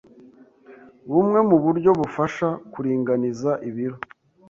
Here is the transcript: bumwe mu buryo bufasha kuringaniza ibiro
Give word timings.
bumwe 1.11 1.39
mu 1.49 1.57
buryo 1.63 1.91
bufasha 1.99 2.47
kuringaniza 2.71 3.51
ibiro 3.69 3.97